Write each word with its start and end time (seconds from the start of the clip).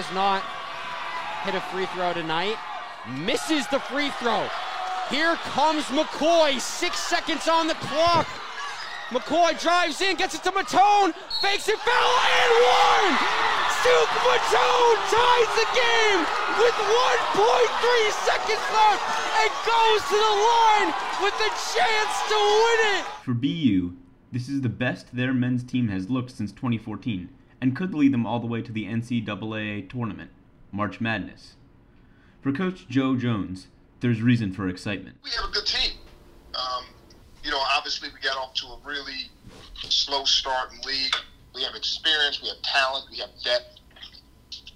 has 0.00 0.14
not 0.14 0.40
hit 1.44 1.52
a 1.52 1.60
free 1.68 1.84
throw 1.92 2.12
tonight. 2.14 2.56
Misses 3.20 3.66
the 3.68 3.80
free 3.80 4.08
throw. 4.16 4.48
Here 5.12 5.36
comes 5.52 5.84
McCoy. 5.92 6.58
Six 6.58 6.96
seconds 6.96 7.48
on 7.48 7.68
the 7.68 7.76
clock. 7.84 8.26
McCoy 9.12 9.60
drives 9.60 10.00
in, 10.00 10.16
gets 10.16 10.34
it 10.34 10.42
to 10.44 10.52
Matone, 10.52 11.12
fakes 11.42 11.68
it, 11.68 11.76
foul, 11.84 12.14
and 12.32 12.52
one! 12.64 13.12
Duke 13.82 14.14
Matone 14.24 15.00
ties 15.10 15.50
the 15.58 15.68
game 15.74 16.20
with 16.62 16.76
1.3 16.78 18.24
seconds 18.24 18.64
left 18.72 19.04
and 19.36 19.50
goes 19.66 20.00
to 20.08 20.16
the 20.16 20.34
line 20.48 20.90
with 21.20 21.34
the 21.42 21.50
chance 21.74 22.14
to 22.30 22.38
win 22.38 22.80
it! 22.96 23.04
For 23.24 23.34
BU, 23.34 23.96
this 24.30 24.48
is 24.48 24.60
the 24.60 24.68
best 24.68 25.14
their 25.14 25.34
men's 25.34 25.64
team 25.64 25.88
has 25.88 26.08
looked 26.08 26.30
since 26.30 26.52
2014 26.52 27.28
and 27.60 27.76
could 27.76 27.94
lead 27.94 28.12
them 28.12 28.26
all 28.26 28.40
the 28.40 28.46
way 28.46 28.62
to 28.62 28.72
the 28.72 28.86
NCAA 28.86 29.88
tournament, 29.88 30.30
March 30.72 31.00
Madness. 31.00 31.54
For 32.42 32.52
Coach 32.52 32.88
Joe 32.88 33.16
Jones, 33.16 33.68
there's 34.00 34.22
reason 34.22 34.52
for 34.52 34.68
excitement. 34.68 35.16
We 35.22 35.30
have 35.30 35.50
a 35.50 35.52
good 35.52 35.66
team. 35.66 35.98
Um, 36.54 36.84
you 37.44 37.50
know, 37.50 37.60
obviously 37.76 38.08
we 38.14 38.20
got 38.20 38.36
off 38.36 38.54
to 38.54 38.66
a 38.66 38.78
really 38.84 39.30
slow 39.74 40.24
start 40.24 40.72
in 40.72 40.80
league. 40.80 41.14
We 41.54 41.62
have 41.62 41.74
experience, 41.74 42.40
we 42.42 42.48
have 42.48 42.62
talent, 42.62 43.06
we 43.10 43.18
have 43.18 43.30
depth, 43.44 43.80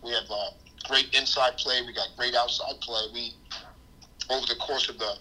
we 0.03 0.11
have 0.11 0.25
uh, 0.30 0.51
great 0.89 1.14
inside 1.14 1.56
play, 1.56 1.80
we 1.87 1.95
got 1.95 2.09
great 2.16 2.34
outside 2.34 2.80
play. 2.80 3.01
We 3.12 3.33
over 4.30 4.47
the 4.47 4.56
course 4.56 4.89
of 4.89 4.98
the 4.98 5.14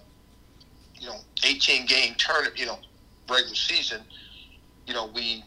you 0.99 1.07
know 1.07 1.18
18 1.45 1.85
game 1.85 2.16
tournament, 2.18 2.57
you 2.57 2.66
know, 2.66 2.80
regular 3.30 3.55
season, 3.55 4.02
you 4.88 4.93
know, 4.93 5.09
we 5.13 5.43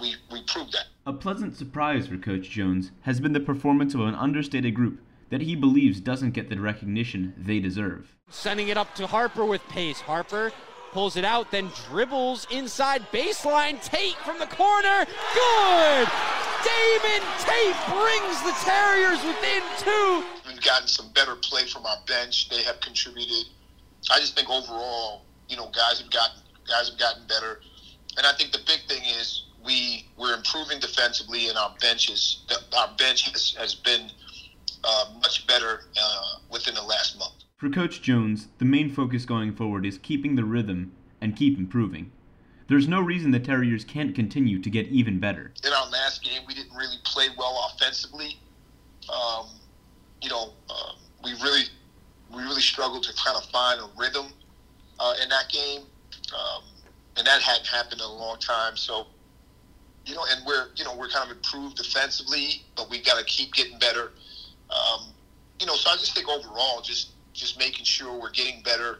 we 0.00 0.14
we 0.30 0.42
proved 0.44 0.72
that. 0.72 0.86
A 1.06 1.12
pleasant 1.12 1.56
surprise 1.56 2.08
for 2.08 2.16
Coach 2.16 2.50
Jones 2.50 2.90
has 3.02 3.20
been 3.20 3.32
the 3.32 3.40
performance 3.40 3.94
of 3.94 4.00
an 4.00 4.14
understated 4.14 4.74
group 4.74 5.00
that 5.30 5.40
he 5.40 5.56
believes 5.56 6.00
doesn't 6.00 6.32
get 6.32 6.48
the 6.48 6.60
recognition 6.60 7.34
they 7.36 7.58
deserve. 7.58 8.14
Sending 8.28 8.68
it 8.68 8.76
up 8.76 8.94
to 8.94 9.06
Harper 9.06 9.44
with 9.44 9.66
pace. 9.68 10.00
Harper 10.00 10.52
pulls 10.92 11.16
it 11.16 11.24
out, 11.24 11.50
then 11.50 11.70
dribbles 11.88 12.46
inside 12.50 13.02
baseline. 13.12 13.82
Tate 13.84 14.16
from 14.24 14.38
the 14.38 14.46
corner. 14.46 15.06
Good! 15.34 16.08
Damon 16.64 17.22
Tate 17.38 17.76
brings 17.86 18.42
the 18.42 18.54
Terriers 18.64 19.22
within 19.22 19.62
two. 19.78 20.24
We've 20.46 20.60
gotten 20.62 20.88
some 20.88 21.10
better 21.12 21.36
play 21.36 21.66
from 21.66 21.86
our 21.86 21.98
bench. 22.06 22.48
They 22.48 22.62
have 22.62 22.80
contributed. 22.80 23.46
I 24.10 24.18
just 24.18 24.34
think 24.34 24.50
overall, 24.50 25.22
you 25.48 25.56
know, 25.56 25.70
guys 25.74 26.00
have 26.00 26.10
gotten 26.10 26.40
guys 26.68 26.88
have 26.88 26.98
gotten 26.98 27.26
better. 27.26 27.60
And 28.16 28.26
I 28.26 28.32
think 28.32 28.52
the 28.52 28.60
big 28.66 28.80
thing 28.88 29.02
is 29.18 29.44
we 29.64 30.06
we're 30.16 30.34
improving 30.34 30.78
defensively, 30.80 31.48
and 31.48 31.58
our 31.58 31.74
bench 31.80 32.10
is 32.10 32.44
our 32.78 32.88
bench 32.98 33.30
has, 33.30 33.54
has 33.58 33.74
been 33.74 34.10
uh, 34.84 35.04
much 35.20 35.46
better 35.46 35.82
uh, 36.00 36.38
within 36.50 36.74
the 36.74 36.82
last 36.82 37.18
month. 37.18 37.34
For 37.56 37.70
Coach 37.70 38.02
Jones, 38.02 38.48
the 38.58 38.64
main 38.64 38.90
focus 38.90 39.24
going 39.24 39.54
forward 39.54 39.86
is 39.86 39.98
keeping 39.98 40.36
the 40.36 40.44
rhythm 40.44 40.92
and 41.20 41.36
keep 41.36 41.58
improving. 41.58 42.12
There's 42.68 42.88
no 42.88 43.00
reason 43.00 43.30
the 43.30 43.40
Terriers 43.40 43.84
can't 43.84 44.14
continue 44.14 44.60
to 44.60 44.70
get 44.70 44.88
even 44.88 45.20
better. 45.20 45.52
In 45.64 45.72
our 45.72 45.88
last 45.88 46.24
game, 46.24 46.42
we 46.46 46.54
didn't 46.54 46.76
really 46.76 46.96
play 47.04 47.28
well 47.38 47.72
offensively. 47.72 48.38
Um, 49.08 49.46
you 50.20 50.28
know, 50.28 50.52
uh, 50.68 50.92
we 51.22 51.32
really 51.42 51.64
we 52.34 52.42
really 52.42 52.60
struggled 52.60 53.04
to 53.04 53.14
kind 53.14 53.36
of 53.36 53.44
find 53.50 53.80
a 53.80 53.88
rhythm 53.98 54.26
uh, 54.98 55.14
in 55.22 55.28
that 55.28 55.48
game, 55.48 55.82
um, 56.34 56.62
and 57.16 57.26
that 57.26 57.42
hadn't 57.42 57.66
happened 57.66 58.00
in 58.00 58.06
a 58.06 58.12
long 58.12 58.38
time. 58.38 58.76
So, 58.76 59.06
you 60.04 60.14
know, 60.14 60.24
and 60.30 60.46
we're 60.46 60.68
you 60.76 60.84
know 60.84 60.96
we're 60.96 61.08
kind 61.08 61.30
of 61.30 61.36
improved 61.36 61.76
defensively, 61.76 62.62
but 62.76 62.90
we 62.90 63.00
got 63.00 63.18
to 63.18 63.24
keep 63.24 63.54
getting 63.54 63.78
better. 63.78 64.12
Um, 64.70 65.08
you 65.60 65.66
know, 65.66 65.74
so 65.74 65.90
I 65.90 65.94
just 65.94 66.14
think 66.14 66.28
overall, 66.28 66.80
just 66.82 67.10
just 67.32 67.58
making 67.58 67.84
sure 67.84 68.18
we're 68.18 68.30
getting 68.30 68.62
better 68.62 68.98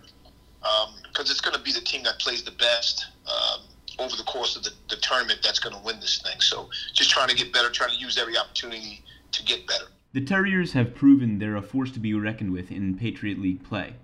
because 0.61 1.27
um, 1.27 1.31
it's 1.31 1.41
going 1.41 1.56
to 1.56 1.62
be 1.62 1.72
the 1.72 1.81
team 1.81 2.03
that 2.03 2.19
plays 2.19 2.42
the 2.42 2.50
best 2.53 3.06
um, 3.26 3.60
over 3.99 4.16
the 4.16 4.22
course 4.25 4.56
of 4.56 4.62
the, 4.62 4.71
the 4.88 4.97
tournament 4.97 5.41
that's 5.43 5.59
going 5.59 5.75
to 5.75 5.82
win 5.82 6.00
this 6.00 6.21
thing. 6.22 6.41
So 6.41 6.69
just 6.93 7.10
trying 7.10 7.28
to 7.28 7.37
get 7.37 7.53
better, 7.53 7.71
trying 7.71 7.91
to 7.91 7.97
use 7.97 8.19
every 8.19 8.37
opportunity 8.37 9.03
to 9.32 9.44
get 9.44 9.66
better. 9.66 9.87
The 10.12 10.25
Terriers 10.25 10.72
have 10.72 10.94
proven 10.94 11.38
they're 11.38 11.56
a 11.56 11.62
force 11.62 11.91
to 11.93 12.00
be 12.00 12.15
reckoned 12.15 12.53
with 12.53 12.71
in 12.71 12.97
Patriot 12.97 13.38
League 13.38 13.62
play, 13.65 13.94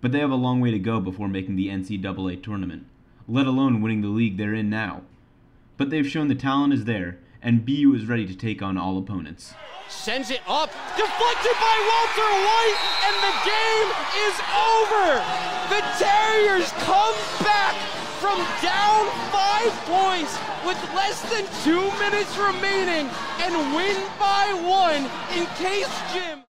but 0.00 0.12
they 0.12 0.18
have 0.18 0.30
a 0.30 0.36
long 0.36 0.60
way 0.60 0.70
to 0.70 0.78
go 0.78 1.00
before 1.00 1.28
making 1.28 1.56
the 1.56 1.68
NCAA 1.68 2.42
tournament, 2.42 2.86
let 3.28 3.46
alone 3.46 3.82
winning 3.82 4.02
the 4.02 4.08
league 4.08 4.36
they're 4.36 4.54
in 4.54 4.70
now. 4.70 5.02
But 5.76 5.90
they've 5.90 6.06
shown 6.06 6.28
the 6.28 6.34
talent 6.34 6.72
is 6.72 6.84
there, 6.84 7.18
and 7.42 7.66
BU 7.66 7.94
is 7.94 8.06
ready 8.06 8.26
to 8.26 8.34
take 8.34 8.62
on 8.62 8.78
all 8.78 8.98
opponents. 8.98 9.54
Sends 9.88 10.30
it 10.30 10.40
up, 10.48 10.70
deflected 10.96 11.56
by 11.60 11.76
Walter 11.90 12.30
Whyte, 12.42 12.80
and 13.06 13.16
the 13.22 13.34
game 13.46 13.88
is 14.26 14.36
over. 14.56 15.22
The 15.70 15.82
Terriers 15.98 16.72
come 16.82 17.14
back 17.44 17.74
from 18.18 18.38
down 18.62 19.06
five 19.30 19.72
points 19.86 20.38
with 20.64 20.78
less 20.94 21.22
than 21.30 21.44
two 21.62 21.86
minutes 22.00 22.36
remaining 22.36 23.08
and 23.40 23.74
win 23.76 23.96
by 24.18 24.52
one 24.64 25.04
in 25.38 25.46
Case 25.54 25.88
Gym. 26.12 26.40